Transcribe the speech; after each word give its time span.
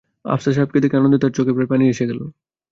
আফসার 0.25 0.53
সাহেবকে 0.55 0.79
দেখে 0.83 0.97
আনন্দে 0.97 1.21
তাঁর 1.21 1.35
চোখে 1.37 1.55
প্রায় 1.55 1.69
পানি 1.71 1.83
এসে 1.87 2.05
গেল। 2.09 2.19